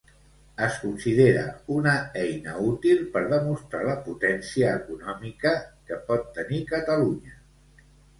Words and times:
Es 0.67 0.77
considera 0.83 1.41
una 1.73 1.91
eina 2.21 2.55
útil 2.69 3.03
per 3.15 3.21
demostrar 3.33 3.81
la 3.89 3.95
potència 4.07 4.71
econòmica 4.79 5.53
que 5.91 5.99
pot 6.09 6.25
tenir 6.39 6.63
Catalunya. 6.73 7.37